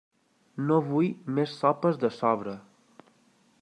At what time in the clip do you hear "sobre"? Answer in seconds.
2.19-2.59